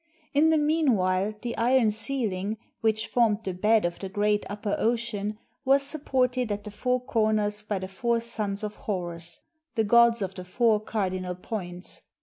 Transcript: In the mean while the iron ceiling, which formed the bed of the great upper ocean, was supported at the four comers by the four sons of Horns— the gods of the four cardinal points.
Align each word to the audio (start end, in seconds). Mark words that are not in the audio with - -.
In 0.33 0.49
the 0.49 0.57
mean 0.57 0.95
while 0.95 1.35
the 1.43 1.55
iron 1.57 1.91
ceiling, 1.91 2.57
which 2.79 3.05
formed 3.05 3.41
the 3.43 3.53
bed 3.53 3.85
of 3.85 3.99
the 3.99 4.09
great 4.09 4.43
upper 4.49 4.75
ocean, 4.79 5.37
was 5.63 5.83
supported 5.83 6.51
at 6.51 6.63
the 6.63 6.71
four 6.71 7.05
comers 7.05 7.61
by 7.61 7.77
the 7.77 7.87
four 7.87 8.19
sons 8.19 8.63
of 8.63 8.73
Horns— 8.73 9.41
the 9.75 9.83
gods 9.83 10.23
of 10.23 10.33
the 10.33 10.43
four 10.43 10.79
cardinal 10.79 11.35
points. 11.35 12.01